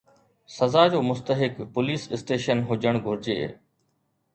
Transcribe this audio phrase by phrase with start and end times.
[0.57, 3.41] سزا جو مستحق پوليس اسٽيشن هجڻ گهرجي.